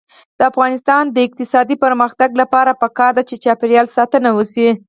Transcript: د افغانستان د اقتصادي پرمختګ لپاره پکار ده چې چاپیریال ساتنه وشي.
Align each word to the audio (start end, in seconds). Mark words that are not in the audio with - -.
د 0.37 0.41
افغانستان 0.51 1.03
د 1.09 1.17
اقتصادي 1.27 1.75
پرمختګ 1.85 2.29
لپاره 2.41 2.71
پکار 2.81 3.11
ده 3.17 3.23
چې 3.29 3.35
چاپیریال 3.43 3.87
ساتنه 3.97 4.29
وشي. 4.37 4.69